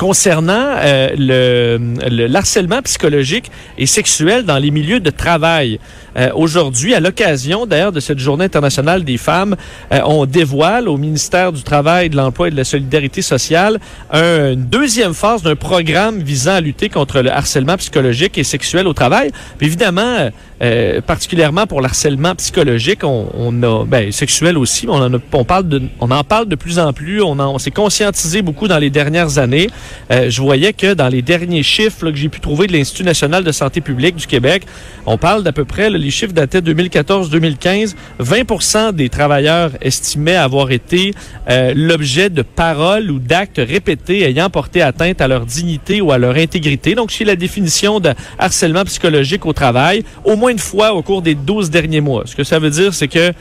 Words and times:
concernant 0.00 0.76
euh, 0.78 1.10
le, 1.18 2.26
l'harcèlement 2.26 2.80
psychologique 2.80 3.50
et 3.76 3.84
sexuel 3.84 4.46
dans 4.46 4.56
les 4.56 4.70
milieux 4.70 4.98
de 4.98 5.10
travail. 5.10 5.78
Euh, 6.16 6.30
aujourd'hui, 6.34 6.94
à 6.94 7.00
l'occasion 7.00 7.66
d'ailleurs 7.66 7.92
de 7.92 8.00
cette 8.00 8.18
Journée 8.18 8.46
internationale 8.46 9.04
des 9.04 9.18
femmes, 9.18 9.56
euh, 9.92 10.00
on 10.06 10.24
dévoile 10.24 10.88
au 10.88 10.96
ministère 10.96 11.52
du 11.52 11.62
Travail, 11.62 12.08
de 12.08 12.16
l'Emploi 12.16 12.48
et 12.48 12.50
de 12.50 12.56
la 12.56 12.64
Solidarité 12.64 13.20
sociale 13.20 13.78
un, 14.10 14.52
une 14.52 14.64
deuxième 14.64 15.12
phase 15.12 15.42
d'un 15.42 15.54
programme 15.54 16.20
visant 16.20 16.54
à 16.54 16.60
lutter 16.62 16.88
contre 16.88 17.20
le 17.20 17.30
harcèlement 17.30 17.76
psychologique 17.76 18.38
et 18.38 18.44
sexuel 18.44 18.86
au 18.86 18.94
travail. 18.94 19.30
Puis 19.58 19.66
évidemment, 19.66 20.30
euh, 20.62 21.00
particulièrement 21.00 21.66
pour 21.66 21.80
l'harcèlement 21.80 22.34
psychologique, 22.34 23.02
on, 23.02 23.28
on, 23.34 23.62
a 23.62 23.84
ben, 23.84 24.12
sexuel 24.12 24.58
aussi, 24.58 24.86
on 24.88 24.94
en, 24.94 25.14
a, 25.14 25.18
on, 25.32 25.44
parle 25.44 25.68
de, 25.68 25.82
on 26.00 26.10
en 26.10 26.22
parle 26.24 26.48
de 26.48 26.54
plus 26.54 26.78
en 26.78 26.92
plus, 26.92 27.22
on, 27.22 27.38
on 27.38 27.58
s'est 27.58 27.70
conscientisé 27.70 28.42
beaucoup 28.42 28.68
dans 28.68 28.78
les 28.78 28.90
dernières 28.90 29.38
années. 29.38 29.68
Euh, 30.10 30.28
je 30.28 30.42
voyais 30.42 30.72
que 30.72 30.94
dans 30.94 31.08
les 31.08 31.22
derniers 31.22 31.62
chiffres 31.62 32.04
là, 32.04 32.10
que 32.12 32.18
j'ai 32.18 32.28
pu 32.28 32.40
trouver 32.40 32.66
de 32.66 32.72
l'Institut 32.72 33.04
national 33.04 33.42
de 33.42 33.52
santé 33.52 33.80
publique 33.80 34.16
du 34.16 34.26
Québec, 34.26 34.64
on 35.06 35.16
parle 35.16 35.42
d'à 35.42 35.52
peu 35.52 35.64
près, 35.64 35.88
là, 35.88 35.98
les 35.98 36.10
chiffres 36.10 36.32
dataient 36.32 36.60
2014-2015, 36.60 37.94
20 38.18 38.92
des 38.92 39.08
travailleurs 39.08 39.70
estimaient 39.80 40.36
avoir 40.36 40.70
été 40.70 41.14
euh, 41.48 41.72
l'objet 41.74 42.30
de 42.30 42.42
paroles 42.42 43.10
ou 43.10 43.18
d'actes 43.18 43.60
répétés 43.64 44.24
ayant 44.24 44.50
porté 44.50 44.82
atteinte 44.82 45.20
à 45.20 45.28
leur 45.28 45.46
dignité 45.46 46.00
ou 46.00 46.12
à 46.12 46.18
leur 46.18 46.36
intégrité. 46.36 46.94
Donc, 46.94 47.12
c'est 47.12 47.24
la 47.24 47.36
définition 47.36 48.00
de 48.00 48.12
harcèlement 48.38 48.84
psychologique 48.84 49.46
au 49.46 49.52
travail, 49.52 50.04
au 50.24 50.36
moins 50.36 50.49
une 50.50 50.58
fois 50.58 50.92
au 50.92 51.02
cours 51.02 51.22
des 51.22 51.34
12 51.34 51.70
derniers 51.70 52.00
mois. 52.00 52.22
Ce 52.26 52.34
que 52.36 52.44
ça 52.44 52.58
veut 52.58 52.70
dire, 52.70 52.94
c'est 52.94 53.08
que 53.08 53.32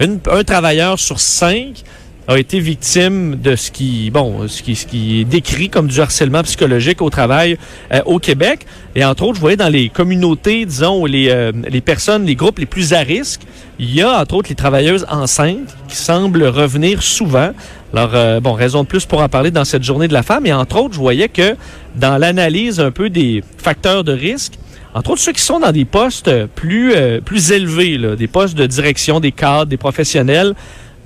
un 0.00 0.44
travailleur 0.44 0.98
sur 0.98 1.20
cinq 1.20 1.84
a 2.28 2.38
été 2.38 2.58
victime 2.58 3.36
de 3.36 3.54
ce 3.54 3.70
qui, 3.70 4.10
bon, 4.10 4.48
ce 4.48 4.62
qui, 4.62 5.20
est 5.20 5.24
décrit 5.24 5.68
comme 5.68 5.86
du 5.86 6.00
harcèlement 6.00 6.42
psychologique 6.42 7.00
au 7.00 7.08
travail 7.08 7.56
euh, 7.92 8.00
au 8.04 8.18
Québec. 8.18 8.66
Et 8.96 9.04
entre 9.04 9.24
autres, 9.24 9.36
je 9.36 9.40
voyais 9.40 9.56
dans 9.56 9.68
les 9.68 9.88
communautés, 9.88 10.64
disons, 10.64 11.04
les, 11.04 11.28
euh, 11.30 11.52
les 11.68 11.80
personnes, 11.80 12.24
les 12.24 12.34
groupes 12.34 12.58
les 12.58 12.66
plus 12.66 12.92
à 12.94 13.00
risque, 13.00 13.42
il 13.78 13.94
y 13.94 14.02
a 14.02 14.20
entre 14.20 14.34
autres 14.34 14.48
les 14.48 14.56
travailleuses 14.56 15.06
enceintes 15.08 15.76
qui 15.88 15.96
semblent 15.96 16.44
revenir 16.44 17.02
souvent. 17.02 17.50
Alors, 17.92 18.10
euh, 18.14 18.40
bon, 18.40 18.54
raison 18.54 18.82
de 18.82 18.88
plus 18.88 19.04
pour 19.04 19.20
en 19.20 19.28
parler 19.28 19.52
dans 19.52 19.64
cette 19.64 19.84
journée 19.84 20.08
de 20.08 20.12
la 20.12 20.24
femme. 20.24 20.46
Et 20.46 20.52
entre 20.52 20.80
autres, 20.80 20.94
je 20.94 20.98
voyais 20.98 21.28
que 21.28 21.54
dans 21.94 22.18
l'analyse 22.18 22.80
un 22.80 22.90
peu 22.90 23.08
des 23.08 23.44
facteurs 23.58 24.02
de 24.02 24.12
risque, 24.12 24.54
entre 24.96 25.10
autres 25.10 25.20
ceux 25.20 25.32
qui 25.32 25.42
sont 25.42 25.60
dans 25.60 25.72
des 25.72 25.84
postes 25.84 26.46
plus, 26.54 26.94
euh, 26.94 27.20
plus 27.20 27.52
élevés, 27.52 27.98
des 28.16 28.26
postes 28.26 28.56
de 28.56 28.64
direction, 28.64 29.20
des 29.20 29.30
cadres, 29.30 29.66
des 29.66 29.76
professionnels, 29.76 30.54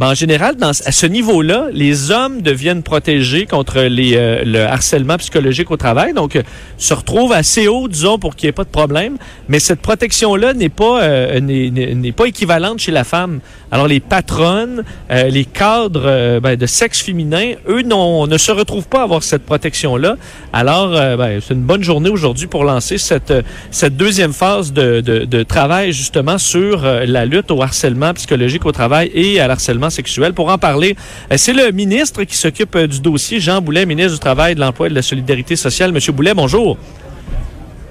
ben, 0.00 0.06
en 0.06 0.14
général, 0.14 0.56
dans, 0.56 0.70
à 0.70 0.92
ce 0.92 1.04
niveau-là, 1.04 1.66
les 1.74 2.10
hommes 2.10 2.40
deviennent 2.40 2.82
protégés 2.82 3.44
contre 3.44 3.82
les, 3.82 4.16
euh, 4.16 4.44
le 4.46 4.62
harcèlement 4.62 5.18
psychologique 5.18 5.70
au 5.70 5.76
travail. 5.76 6.14
Donc, 6.14 6.36
euh, 6.36 6.42
se 6.78 6.94
retrouvent 6.94 7.34
assez 7.34 7.68
haut, 7.68 7.86
disons, 7.86 8.18
pour 8.18 8.34
qu'il 8.34 8.46
n'y 8.46 8.48
ait 8.48 8.52
pas 8.52 8.64
de 8.64 8.70
problème. 8.70 9.18
Mais 9.50 9.58
cette 9.58 9.82
protection-là 9.82 10.54
n'est 10.54 10.70
pas 10.70 11.02
euh, 11.02 11.38
n'est 11.40 12.12
pas 12.12 12.24
équivalente 12.24 12.78
chez 12.78 12.92
la 12.92 13.04
femme. 13.04 13.40
Alors, 13.70 13.88
les 13.88 14.00
patronnes, 14.00 14.84
euh, 15.10 15.24
les 15.24 15.44
cadres 15.44 16.04
euh, 16.06 16.40
ben, 16.40 16.56
de 16.56 16.64
sexe 16.64 17.02
féminin, 17.02 17.52
eux, 17.68 17.82
non, 17.82 18.26
ne 18.26 18.38
se 18.38 18.52
retrouvent 18.52 18.88
pas 18.88 19.00
à 19.00 19.02
avoir 19.02 19.22
cette 19.22 19.44
protection-là. 19.44 20.16
Alors, 20.54 20.92
ben, 20.92 21.40
c'est 21.46 21.52
une 21.52 21.60
bonne 21.60 21.84
journée 21.84 22.08
aujourd'hui 22.08 22.46
pour 22.46 22.64
lancer 22.64 22.96
cette, 22.96 23.34
cette 23.70 23.98
deuxième 23.98 24.32
phase 24.32 24.72
de, 24.72 25.02
de, 25.02 25.26
de 25.26 25.42
travail, 25.42 25.92
justement, 25.92 26.38
sur 26.38 26.84
la 26.84 27.26
lutte 27.26 27.50
au 27.50 27.60
harcèlement 27.60 28.14
psychologique 28.14 28.64
au 28.64 28.72
travail 28.72 29.10
et 29.12 29.40
à 29.40 29.46
l'harcèlement 29.46 29.89
sexuel. 29.90 30.32
Pour 30.32 30.48
en 30.50 30.58
parler, 30.58 30.96
c'est 31.36 31.52
le 31.52 31.70
ministre 31.72 32.24
qui 32.24 32.36
s'occupe 32.36 32.76
du 32.78 33.00
dossier, 33.00 33.40
Jean 33.40 33.60
Boulet, 33.60 33.86
ministre 33.86 34.14
du 34.14 34.18
Travail, 34.18 34.54
de 34.54 34.60
l'Emploi 34.60 34.86
et 34.86 34.90
de 34.90 34.94
la 34.94 35.02
Solidarité 35.02 35.56
sociale. 35.56 35.92
Monsieur 35.92 36.12
Boulet, 36.12 36.34
bonjour. 36.34 36.76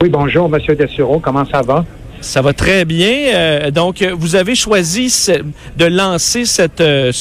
Oui, 0.01 0.09
bonjour, 0.09 0.47
Monsieur 0.47 0.75
Dessureau. 0.75 1.19
Comment 1.19 1.45
ça 1.45 1.61
va? 1.61 1.85
Ça 2.21 2.41
va 2.41 2.51
très 2.53 2.83
bien. 2.83 3.33
Euh, 3.33 3.71
donc, 3.71 4.03
vous 4.17 4.35
avez 4.35 4.55
choisi 4.55 5.13
de 5.77 5.85
lancer 5.85 6.45
cette, 6.45 6.81
euh, 6.81 7.11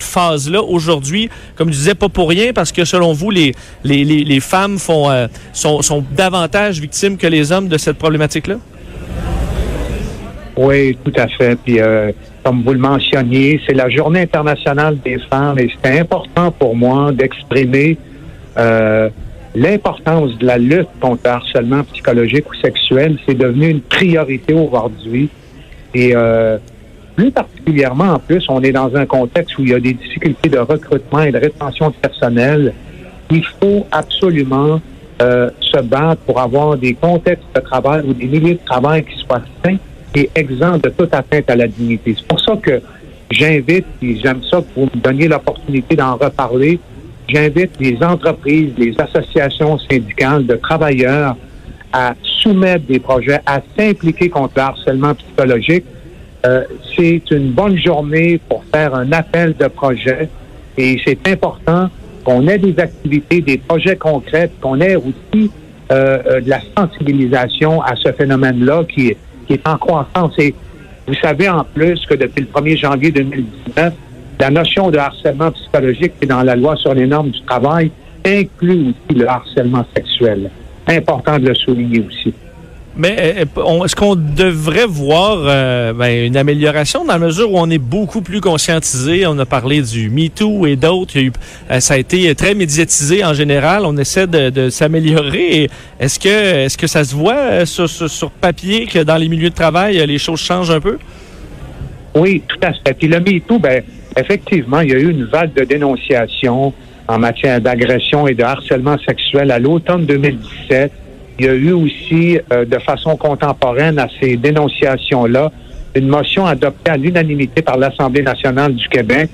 phase-là 0.00 0.62
aujourd'hui, 0.62 1.30
comme 1.54 1.68
je 1.68 1.78
disais, 1.78 1.94
pas 1.94 2.08
pour 2.08 2.28
rien, 2.28 2.52
parce 2.52 2.72
que 2.72 2.84
selon 2.84 3.12
vous, 3.12 3.30
les, 3.30 3.54
les, 3.84 4.04
les, 4.04 4.24
les 4.24 4.40
femmes 4.40 4.78
font, 4.78 5.10
euh, 5.10 5.28
sont, 5.52 5.82
sont 5.82 6.04
davantage 6.16 6.80
victimes 6.80 7.16
que 7.16 7.26
les 7.26 7.52
hommes 7.52 7.68
de 7.68 7.78
cette 7.78 7.98
problématique-là? 7.98 8.56
Oui, 10.56 10.96
tout 11.04 11.12
à 11.16 11.28
fait. 11.28 11.56
Puis, 11.56 11.80
euh, 11.80 12.12
comme 12.44 12.62
vous 12.62 12.72
le 12.72 12.78
mentionniez, 12.78 13.60
c'est 13.66 13.74
la 13.74 13.88
Journée 13.88 14.20
internationale 14.20 14.98
des 15.04 15.18
femmes 15.30 15.58
et 15.58 15.70
c'est 15.82 15.98
important 15.98 16.50
pour 16.50 16.76
moi 16.76 17.12
d'exprimer 17.12 17.96
euh, 18.58 19.08
l'importance 19.54 20.36
de 20.38 20.46
la 20.46 20.58
lutte 20.58 20.88
contre 21.00 21.22
le 21.24 21.30
harcèlement 21.30 21.84
psychologique 21.84 22.50
ou 22.50 22.54
sexuel. 22.54 23.18
C'est 23.26 23.36
devenu 23.36 23.68
une 23.68 23.80
priorité 23.80 24.52
aujourd'hui. 24.52 25.30
Et 25.94 26.12
euh, 26.14 26.58
plus 27.16 27.30
particulièrement, 27.30 28.14
en 28.14 28.18
plus, 28.18 28.44
on 28.48 28.62
est 28.62 28.72
dans 28.72 28.94
un 28.96 29.06
contexte 29.06 29.56
où 29.58 29.62
il 29.62 29.70
y 29.70 29.74
a 29.74 29.80
des 29.80 29.94
difficultés 29.94 30.48
de 30.48 30.58
recrutement 30.58 31.22
et 31.22 31.32
de 31.32 31.38
rétention 31.38 31.90
de 31.90 31.94
personnel. 31.94 32.74
Il 33.30 33.44
faut 33.60 33.86
absolument 33.90 34.80
euh, 35.20 35.50
se 35.60 35.80
battre 35.80 36.20
pour 36.22 36.40
avoir 36.40 36.76
des 36.76 36.94
contextes 36.94 37.44
de 37.54 37.60
travail 37.60 38.02
ou 38.06 38.12
des 38.12 38.26
milieux 38.26 38.54
de 38.54 38.64
travail 38.64 39.04
qui 39.04 39.16
soient 39.18 39.42
sains 39.64 39.76
et 40.14 40.30
exempts 40.34 40.78
de 40.78 40.90
toute 40.90 41.14
atteinte 41.14 41.50
à 41.50 41.56
la 41.56 41.66
dignité. 41.66 42.14
C'est 42.18 42.26
pour 42.26 42.40
ça 42.40 42.56
que 42.56 42.80
j'invite, 43.30 43.86
et 44.02 44.16
j'aime 44.16 44.42
ça 44.50 44.58
que 44.58 44.66
vous 44.76 44.88
me 44.94 45.00
donniez 45.00 45.28
l'opportunité 45.28 45.96
d'en 45.96 46.16
reparler, 46.16 46.78
j'invite 47.28 47.72
les 47.80 47.96
entreprises, 48.02 48.72
les 48.76 48.94
associations 48.98 49.78
syndicales 49.78 50.46
de 50.46 50.56
travailleurs 50.56 51.36
à 51.92 52.14
soumettre 52.22 52.86
des 52.86 52.98
projets, 52.98 53.40
à 53.46 53.60
s'impliquer 53.76 54.28
contre 54.28 54.54
le 54.56 54.62
harcèlement 54.62 55.14
psychologique. 55.14 55.84
Euh, 56.44 56.64
c'est 56.96 57.22
une 57.30 57.52
bonne 57.52 57.78
journée 57.78 58.40
pour 58.48 58.64
faire 58.72 58.94
un 58.94 59.12
appel 59.12 59.54
de 59.58 59.68
projet 59.68 60.28
et 60.76 61.00
c'est 61.04 61.28
important 61.28 61.88
qu'on 62.24 62.48
ait 62.48 62.58
des 62.58 62.78
activités, 62.80 63.40
des 63.40 63.58
projets 63.58 63.96
concrets, 63.96 64.50
qu'on 64.60 64.80
ait 64.80 64.96
aussi 64.96 65.50
euh, 65.90 66.18
euh, 66.26 66.40
de 66.40 66.48
la 66.48 66.60
sensibilisation 66.76 67.82
à 67.82 67.94
ce 67.96 68.10
phénomène-là 68.12 68.84
qui, 68.84 69.14
qui 69.46 69.54
est 69.54 69.68
en 69.68 69.78
croissance. 69.78 70.34
Et 70.38 70.54
vous 71.06 71.14
savez 71.14 71.48
en 71.48 71.64
plus 71.64 72.04
que 72.06 72.14
depuis 72.14 72.42
le 72.42 72.60
1er 72.60 72.76
janvier 72.78 73.10
2019, 73.10 73.94
la 74.40 74.50
notion 74.50 74.90
de 74.90 74.98
harcèlement 74.98 75.52
psychologique 75.52 76.18
qui 76.18 76.24
est 76.24 76.28
dans 76.28 76.42
la 76.42 76.56
loi 76.56 76.76
sur 76.76 76.94
les 76.94 77.06
normes 77.06 77.30
du 77.30 77.40
travail 77.42 77.90
inclut 78.24 78.88
aussi 78.88 79.18
le 79.18 79.28
harcèlement 79.28 79.84
sexuel. 79.94 80.50
Important 80.88 81.38
de 81.38 81.48
le 81.48 81.54
souligner 81.54 82.04
aussi. 82.06 82.34
Mais 82.94 83.46
est-ce 83.84 83.96
qu'on 83.96 84.16
devrait 84.16 84.84
voir 84.86 85.38
euh, 85.46 85.94
ben, 85.94 86.26
une 86.26 86.36
amélioration 86.36 87.04
dans 87.04 87.14
la 87.14 87.18
mesure 87.18 87.50
où 87.50 87.58
on 87.58 87.70
est 87.70 87.78
beaucoup 87.78 88.20
plus 88.20 88.42
conscientisé? 88.42 89.26
On 89.26 89.38
a 89.38 89.46
parlé 89.46 89.80
du 89.80 90.10
MeToo 90.10 90.66
et 90.66 90.76
d'autres. 90.76 91.14
Euh, 91.18 91.80
ça 91.80 91.94
a 91.94 91.96
été 91.96 92.34
très 92.34 92.54
médiatisé 92.54 93.24
en 93.24 93.32
général. 93.32 93.84
On 93.86 93.96
essaie 93.96 94.26
de, 94.26 94.68
s'améliorer. 94.68 95.70
Est-ce 95.98 96.20
que, 96.20 96.28
est-ce 96.64 96.76
que 96.76 96.86
ça 96.86 97.02
se 97.04 97.14
voit 97.14 97.34
euh, 97.34 97.64
sur, 97.64 97.88
sur, 97.88 98.30
papier 98.30 98.86
que 98.86 98.98
dans 98.98 99.16
les 99.16 99.28
milieux 99.28 99.50
de 99.50 99.54
travail, 99.54 100.04
les 100.06 100.18
choses 100.18 100.40
changent 100.40 100.70
un 100.70 100.80
peu? 100.80 100.98
Oui, 102.14 102.42
tout 102.46 102.60
à 102.62 102.72
fait. 102.74 102.92
Puis 102.92 103.08
le 103.08 103.20
MeToo, 103.20 103.58
ben, 103.58 103.82
effectivement, 104.18 104.80
il 104.80 104.90
y 104.90 104.94
a 104.94 104.98
eu 104.98 105.08
une 105.08 105.24
vague 105.24 105.54
de 105.54 105.64
dénonciation 105.64 106.74
en 107.08 107.18
matière 107.18 107.58
d'agression 107.58 108.26
et 108.28 108.34
de 108.34 108.42
harcèlement 108.42 108.98
sexuel 109.06 109.50
à 109.50 109.58
l'automne 109.58 110.04
2017. 110.04 110.92
Il 111.38 111.46
y 111.46 111.48
a 111.48 111.54
eu 111.54 111.72
aussi, 111.72 112.38
euh, 112.52 112.64
de 112.64 112.78
façon 112.78 113.16
contemporaine 113.16 113.98
à 113.98 114.08
ces 114.20 114.36
dénonciations-là, 114.36 115.50
une 115.94 116.08
motion 116.08 116.46
adoptée 116.46 116.90
à 116.90 116.96
l'unanimité 116.96 117.62
par 117.62 117.76
l'Assemblée 117.76 118.22
nationale 118.22 118.74
du 118.74 118.88
Québec. 118.88 119.30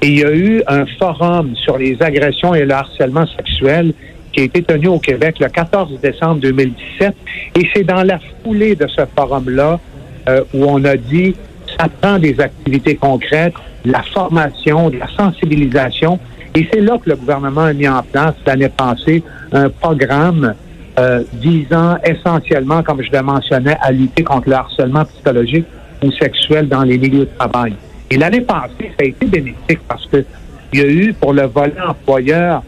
Et 0.00 0.08
il 0.08 0.18
y 0.18 0.24
a 0.24 0.32
eu 0.32 0.62
un 0.66 0.86
forum 0.98 1.54
sur 1.56 1.76
les 1.78 2.00
agressions 2.00 2.54
et 2.54 2.64
le 2.64 2.72
harcèlement 2.72 3.26
sexuel 3.26 3.92
qui 4.32 4.40
a 4.40 4.44
été 4.44 4.62
tenu 4.62 4.88
au 4.88 4.98
Québec 4.98 5.36
le 5.40 5.48
14 5.48 6.00
décembre 6.00 6.40
2017. 6.40 7.14
Et 7.56 7.68
c'est 7.74 7.84
dans 7.84 8.02
la 8.02 8.18
foulée 8.42 8.74
de 8.74 8.86
ce 8.86 9.02
forum-là 9.16 9.80
euh, 10.28 10.44
où 10.54 10.64
on 10.64 10.84
a 10.84 10.96
dit 10.96 11.34
ça 11.78 11.86
prend 12.00 12.18
des 12.18 12.40
activités 12.40 12.96
concrètes, 12.96 13.54
la 13.84 14.02
formation, 14.02 14.90
de 14.90 14.98
la 14.98 15.08
sensibilisation. 15.08 16.18
Et 16.54 16.66
c'est 16.72 16.80
là 16.80 16.98
que 16.98 17.10
le 17.10 17.16
gouvernement 17.16 17.62
a 17.62 17.72
mis 17.72 17.88
en 17.88 18.02
place 18.02 18.34
l'année 18.46 18.70
passée 18.70 19.22
un 19.52 19.68
programme 19.68 20.54
euh, 20.98 21.22
visant 21.34 21.96
essentiellement, 22.04 22.82
comme 22.82 23.02
je 23.02 23.10
le 23.12 23.22
mentionnais, 23.22 23.76
à 23.80 23.92
lutter 23.92 24.24
contre 24.24 24.48
le 24.48 24.56
harcèlement 24.56 25.04
psychologique 25.04 25.66
ou 26.02 26.10
sexuel 26.12 26.68
dans 26.68 26.82
les 26.82 26.98
milieux 26.98 27.20
de 27.20 27.30
travail. 27.38 27.74
Et 28.10 28.16
l'année 28.16 28.40
passée, 28.40 28.92
ça 28.98 29.04
a 29.04 29.04
été 29.04 29.26
bénéfique 29.26 29.80
parce 29.86 30.06
que 30.06 30.24
il 30.72 30.80
y 30.80 30.82
a 30.82 30.86
eu 30.86 31.14
pour 31.14 31.32
le 31.32 31.46
volet 31.46 31.80
employeur 31.86 32.62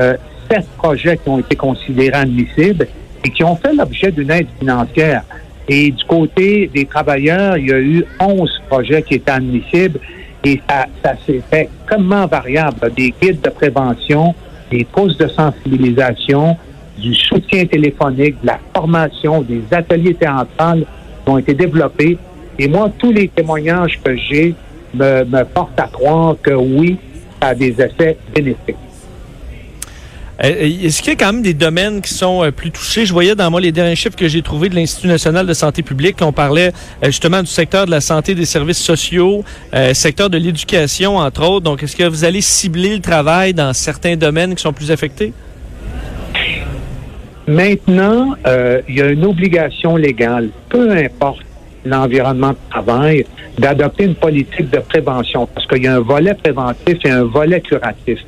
euh, 0.00 0.16
sept 0.50 0.66
projets 0.76 1.16
qui 1.16 1.28
ont 1.28 1.38
été 1.38 1.56
considérés 1.56 2.18
admissibles 2.18 2.86
et 3.24 3.30
qui 3.30 3.42
ont 3.44 3.56
fait 3.56 3.72
l'objet 3.72 4.10
d'une 4.10 4.30
aide 4.30 4.48
financière. 4.58 5.22
Et 5.68 5.90
du 5.90 6.04
côté 6.04 6.70
des 6.72 6.84
travailleurs, 6.84 7.56
il 7.56 7.68
y 7.68 7.72
a 7.72 7.78
eu 7.78 8.04
11 8.20 8.62
projets 8.68 9.02
qui 9.02 9.14
étaient 9.14 9.32
admissibles 9.32 9.98
et 10.44 10.60
ça, 10.68 11.14
s'est 11.26 11.42
fait 11.50 11.68
comment 11.88 12.26
variable. 12.26 12.92
Des 12.96 13.12
guides 13.20 13.40
de 13.40 13.50
prévention, 13.50 14.34
des 14.70 14.84
courses 14.84 15.16
de 15.16 15.26
sensibilisation, 15.28 16.56
du 16.98 17.14
soutien 17.14 17.66
téléphonique, 17.66 18.40
de 18.42 18.46
la 18.46 18.58
formation, 18.74 19.42
des 19.42 19.62
ateliers 19.70 20.14
théâtrales 20.14 20.84
qui 21.24 21.30
ont 21.30 21.38
été 21.38 21.54
développés. 21.54 22.18
Et 22.58 22.68
moi, 22.68 22.90
tous 22.98 23.12
les 23.12 23.28
témoignages 23.28 24.00
que 24.02 24.16
j'ai 24.16 24.54
me, 24.94 25.24
me 25.24 25.44
portent 25.44 25.78
à 25.78 25.88
croire 25.88 26.36
que 26.42 26.52
oui, 26.52 26.96
ça 27.40 27.48
a 27.48 27.54
des 27.54 27.74
effets 27.80 28.16
bénéfiques. 28.34 28.76
Euh, 30.44 30.84
est-ce 30.84 31.00
qu'il 31.00 31.12
y 31.12 31.16
a 31.16 31.18
quand 31.18 31.32
même 31.32 31.42
des 31.42 31.54
domaines 31.54 32.02
qui 32.02 32.12
sont 32.12 32.44
euh, 32.44 32.50
plus 32.50 32.70
touchés? 32.70 33.06
Je 33.06 33.12
voyais 33.12 33.34
dans 33.34 33.50
moi 33.50 33.60
les 33.60 33.72
derniers 33.72 33.96
chiffres 33.96 34.16
que 34.16 34.28
j'ai 34.28 34.42
trouvés 34.42 34.68
de 34.68 34.74
l'Institut 34.74 35.08
national 35.08 35.46
de 35.46 35.54
santé 35.54 35.82
publique. 35.82 36.16
On 36.20 36.32
parlait 36.32 36.72
euh, 37.02 37.06
justement 37.06 37.40
du 37.40 37.46
secteur 37.46 37.86
de 37.86 37.90
la 37.90 38.02
santé, 38.02 38.34
des 38.34 38.44
services 38.44 38.78
sociaux, 38.78 39.44
secteur 39.94 40.28
de 40.28 40.38
l'éducation, 40.38 41.16
entre 41.16 41.42
autres. 41.48 41.64
Donc, 41.64 41.82
est-ce 41.82 41.96
que 41.96 42.04
vous 42.04 42.24
allez 42.24 42.40
cibler 42.40 42.94
le 42.96 43.00
travail 43.00 43.54
dans 43.54 43.72
certains 43.72 44.16
domaines 44.16 44.54
qui 44.54 44.62
sont 44.62 44.72
plus 44.72 44.90
affectés? 44.90 45.32
Maintenant, 47.48 48.34
il 48.88 48.96
y 48.96 49.00
a 49.00 49.10
une 49.10 49.24
obligation 49.24 49.96
légale, 49.96 50.48
peu 50.68 50.90
importe 50.90 51.42
l'environnement 51.84 52.50
de 52.50 52.56
travail, 52.70 53.24
d'adopter 53.56 54.04
une 54.04 54.16
politique 54.16 54.68
de 54.70 54.78
prévention 54.78 55.46
parce 55.46 55.66
qu'il 55.68 55.84
y 55.84 55.86
a 55.86 55.94
un 55.94 56.00
volet 56.00 56.34
préventif 56.34 56.98
et 57.04 57.10
un 57.10 57.24
volet 57.24 57.60
curatif. 57.60 58.18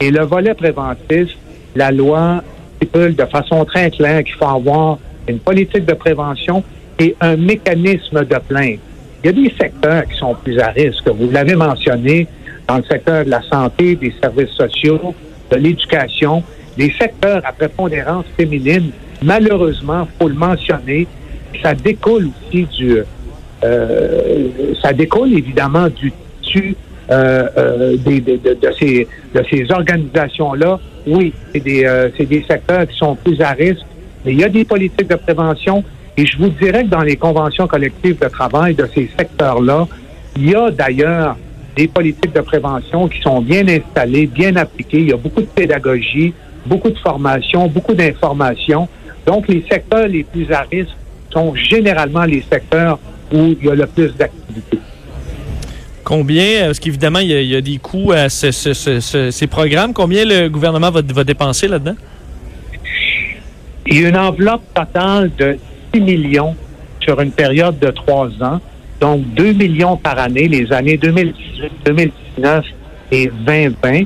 Et 0.00 0.10
le 0.10 0.24
volet 0.24 0.52
préventif, 0.52 1.30
la 1.74 1.90
loi 1.90 2.42
stipule 2.76 3.16
de 3.16 3.24
façon 3.24 3.64
très 3.64 3.90
claire 3.90 4.22
qu'il 4.22 4.34
faut 4.34 4.44
avoir 4.44 4.98
une 5.26 5.38
politique 5.38 5.86
de 5.86 5.94
prévention 5.94 6.62
et 6.98 7.16
un 7.22 7.36
mécanisme 7.36 8.24
de 8.24 8.38
plainte. 8.46 8.78
Il 9.24 9.26
y 9.26 9.28
a 9.30 9.32
des 9.32 9.54
secteurs 9.58 10.04
qui 10.06 10.18
sont 10.18 10.34
plus 10.34 10.58
à 10.60 10.68
risque. 10.68 11.08
Vous 11.08 11.30
l'avez 11.30 11.54
mentionné 11.56 12.26
dans 12.68 12.76
le 12.76 12.84
secteur 12.84 13.24
de 13.24 13.30
la 13.30 13.40
santé, 13.42 13.96
des 13.96 14.14
services 14.20 14.50
sociaux, 14.50 15.14
de 15.50 15.56
l'éducation, 15.56 16.42
des 16.76 16.92
secteurs 16.98 17.42
à 17.44 17.52
prépondérance 17.52 18.26
féminine. 18.36 18.90
Malheureusement, 19.22 20.06
faut 20.18 20.28
le 20.28 20.34
mentionner, 20.34 21.06
ça 21.62 21.74
découle 21.74 22.28
aussi 22.48 22.64
du, 22.76 22.98
euh, 23.64 24.48
ça 24.82 24.92
découle 24.92 25.32
évidemment 25.32 25.88
du, 25.88 26.12
du 26.42 26.76
euh, 27.10 27.48
euh, 27.56 27.96
des, 27.96 28.20
de, 28.20 28.36
de, 28.36 28.70
ces, 28.78 29.06
de 29.34 29.42
ces 29.50 29.70
organisations-là 29.70 30.78
oui, 31.06 31.32
c'est 31.52 31.60
des, 31.60 31.84
euh, 31.84 32.08
des 32.18 32.44
secteurs 32.48 32.86
qui 32.86 32.96
sont 32.96 33.14
plus 33.14 33.40
à 33.40 33.50
risque, 33.50 33.84
mais 34.24 34.32
il 34.32 34.40
y 34.40 34.44
a 34.44 34.48
des 34.48 34.64
politiques 34.64 35.08
de 35.08 35.14
prévention. 35.14 35.84
Et 36.16 36.26
je 36.26 36.36
vous 36.38 36.48
dirais 36.48 36.82
que 36.84 36.88
dans 36.88 37.02
les 37.02 37.16
conventions 37.16 37.66
collectives 37.66 38.18
de 38.18 38.28
travail 38.28 38.74
de 38.74 38.88
ces 38.94 39.08
secteurs-là, 39.16 39.86
il 40.36 40.50
y 40.50 40.54
a 40.54 40.70
d'ailleurs 40.70 41.36
des 41.76 41.88
politiques 41.88 42.34
de 42.34 42.40
prévention 42.40 43.06
qui 43.06 43.20
sont 43.20 43.40
bien 43.40 43.66
installées, 43.68 44.26
bien 44.26 44.56
appliquées. 44.56 45.00
Il 45.00 45.08
y 45.10 45.12
a 45.12 45.16
beaucoup 45.16 45.42
de 45.42 45.46
pédagogie, 45.46 46.32
beaucoup 46.66 46.90
de 46.90 46.98
formation, 46.98 47.68
beaucoup 47.68 47.94
d'information. 47.94 48.88
Donc, 49.26 49.48
les 49.48 49.64
secteurs 49.70 50.06
les 50.08 50.24
plus 50.24 50.50
à 50.52 50.62
risque 50.70 50.96
sont 51.30 51.54
généralement 51.54 52.24
les 52.24 52.44
secteurs 52.50 52.98
où 53.32 53.54
il 53.60 53.66
y 53.66 53.70
a 53.70 53.74
le 53.74 53.86
plus 53.86 54.14
d'activité. 54.14 54.78
Combien, 56.04 56.66
parce 56.66 56.78
qu'évidemment, 56.78 57.18
il, 57.18 57.30
y, 57.30 57.56
a 57.56 57.60
des 57.60 57.78
coûts 57.78 58.12
à 58.12 58.28
ces 58.28 59.46
programmes. 59.48 59.92
Combien 59.92 60.24
le 60.24 60.48
gouvernement 60.48 60.90
va, 60.90 61.02
dépenser 61.02 61.66
là-dedans? 61.66 61.96
Il 63.86 64.00
y 64.00 64.04
a 64.04 64.08
une 64.10 64.16
enveloppe 64.16 64.62
totale 64.72 65.30
de 65.36 65.58
6 65.92 66.00
millions 66.00 66.54
sur 67.00 67.20
une 67.20 67.32
période 67.32 67.78
de 67.80 67.90
trois 67.90 68.28
ans. 68.40 68.60
Donc, 69.00 69.22
2 69.34 69.52
millions 69.52 69.96
par 69.96 70.18
année, 70.18 70.46
les 70.46 70.72
années 70.72 70.96
2018, 70.96 71.72
2019 71.84 72.64
et 73.10 73.30
2020. 73.44 74.02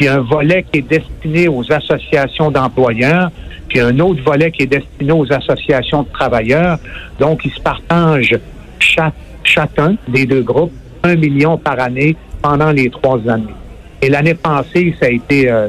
Puis 0.00 0.08
un 0.08 0.20
volet 0.20 0.64
qui 0.72 0.78
est 0.78 0.88
destiné 0.88 1.46
aux 1.46 1.70
associations 1.70 2.50
d'employeurs, 2.50 3.30
puis 3.68 3.80
un 3.80 3.98
autre 3.98 4.22
volet 4.22 4.50
qui 4.50 4.62
est 4.62 4.66
destiné 4.66 5.12
aux 5.12 5.30
associations 5.30 6.04
de 6.04 6.08
travailleurs. 6.08 6.78
Donc, 7.18 7.44
ils 7.44 7.50
se 7.50 7.60
partagent 7.60 8.38
chacun 9.44 9.96
des 10.08 10.24
deux 10.24 10.40
groupes 10.40 10.72
un 11.02 11.16
million 11.16 11.58
par 11.58 11.78
année 11.78 12.16
pendant 12.40 12.72
les 12.72 12.88
trois 12.88 13.18
années. 13.28 13.52
Et 14.00 14.08
l'année 14.08 14.32
passée, 14.32 14.94
ça 14.98 15.04
a 15.04 15.10
été, 15.10 15.50
euh, 15.50 15.68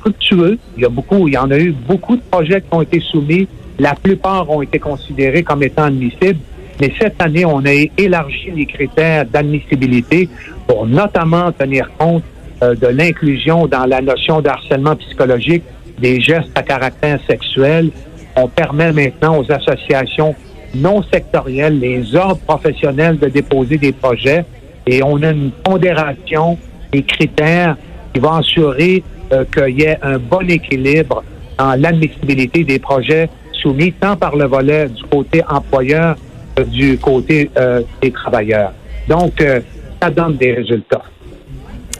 fructueux. 0.00 0.58
Il 0.78 0.84
y 0.84 0.86
a 0.86 0.88
beaucoup, 0.88 1.28
il 1.28 1.34
y 1.34 1.38
en 1.38 1.50
a 1.50 1.58
eu 1.58 1.72
beaucoup 1.72 2.16
de 2.16 2.22
projets 2.30 2.62
qui 2.62 2.68
ont 2.70 2.80
été 2.80 3.00
soumis. 3.00 3.46
La 3.78 3.94
plupart 3.94 4.48
ont 4.48 4.62
été 4.62 4.78
considérés 4.78 5.42
comme 5.42 5.62
étant 5.62 5.84
admissibles. 5.84 6.40
Mais 6.80 6.90
cette 6.98 7.20
année, 7.20 7.44
on 7.44 7.66
a 7.66 7.72
élargi 7.98 8.50
les 8.56 8.64
critères 8.64 9.26
d'admissibilité 9.26 10.30
pour 10.66 10.86
notamment 10.86 11.52
tenir 11.52 11.90
compte 11.98 12.22
euh, 12.62 12.74
de 12.74 12.86
l'inclusion 12.86 13.66
dans 13.66 13.86
la 13.86 14.00
notion 14.00 14.40
de 14.40 14.48
harcèlement 14.48 14.96
psychologique 14.96 15.64
des 15.98 16.20
gestes 16.20 16.50
à 16.54 16.62
caractère 16.62 17.18
sexuel. 17.28 17.90
On 18.36 18.48
permet 18.48 18.92
maintenant 18.92 19.38
aux 19.38 19.52
associations 19.52 20.34
non 20.74 21.02
sectoriels, 21.12 21.78
les 21.78 22.14
ordres 22.16 22.40
professionnels 22.46 23.18
de 23.18 23.28
déposer 23.28 23.78
des 23.78 23.92
projets 23.92 24.44
et 24.86 25.02
on 25.02 25.22
a 25.22 25.30
une 25.30 25.50
pondération 25.50 26.58
des 26.92 27.02
critères 27.02 27.76
qui 28.12 28.20
vont 28.20 28.34
assurer 28.34 29.02
euh, 29.32 29.44
qu'il 29.52 29.80
y 29.80 29.82
ait 29.84 29.98
un 30.02 30.18
bon 30.18 30.48
équilibre 30.48 31.22
dans 31.58 31.74
l'admissibilité 31.80 32.64
des 32.64 32.78
projets 32.78 33.28
soumis 33.52 33.92
tant 33.92 34.16
par 34.16 34.36
le 34.36 34.44
volet 34.44 34.88
du 34.88 35.02
côté 35.04 35.42
employeur 35.48 36.16
que 36.54 36.62
du 36.62 36.98
côté 36.98 37.50
euh, 37.56 37.82
des 38.02 38.10
travailleurs. 38.10 38.72
Donc, 39.08 39.40
euh, 39.40 39.60
ça 40.00 40.10
donne 40.10 40.36
des 40.36 40.52
résultats. 40.52 41.02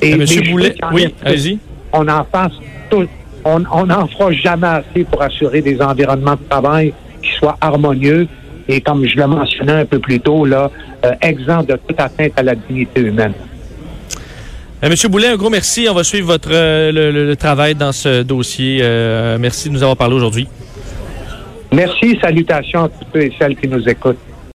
Et 0.04 0.16
Monsieur 0.16 0.42
Boulet, 0.42 0.74
oui, 0.92 1.14
allez-y. 1.24 1.58
On 1.92 2.06
en 2.08 2.24
fasse 2.24 2.52
tout, 2.90 3.06
on 3.44 3.58
n'en 3.58 4.06
fera 4.08 4.32
jamais 4.32 4.66
assez 4.66 5.04
pour 5.04 5.22
assurer 5.22 5.62
des 5.62 5.80
environnements 5.80 6.34
de 6.34 6.48
travail 6.48 6.92
qui 7.22 7.30
soient 7.38 7.56
harmonieux 7.60 8.28
et 8.68 8.80
comme 8.80 9.06
je 9.06 9.16
le 9.16 9.26
mentionnais 9.26 9.72
un 9.72 9.84
peu 9.84 9.98
plus 9.98 10.20
tôt, 10.20 10.44
là, 10.44 10.70
euh, 11.04 11.12
exempt 11.20 11.64
de 11.64 11.78
toute 11.86 12.00
atteinte 12.00 12.32
à 12.36 12.42
la 12.42 12.54
dignité 12.54 13.00
humaine. 13.00 13.34
Euh, 14.82 14.88
Monsieur 14.88 15.08
Boulet, 15.08 15.28
un 15.28 15.36
gros 15.36 15.50
merci. 15.50 15.86
On 15.90 15.94
va 15.94 16.04
suivre 16.04 16.26
votre 16.26 16.50
euh, 16.50 16.90
le, 16.92 17.36
travail 17.36 17.74
dans 17.74 17.92
ce 17.92 18.22
dossier. 18.22 18.78
merci 19.38 19.68
de 19.68 19.74
nous 19.74 19.82
avoir 19.82 19.96
parlé 19.96 20.14
aujourd'hui. 20.14 20.48
Merci, 21.72 22.18
salutations 22.20 22.84
à 22.84 22.88
tous 22.88 23.04
ceux 23.12 23.22
et 23.22 23.32
celles 23.38 23.56
qui 23.56 23.68
nous 23.68 23.86
écoutent. 23.88 24.18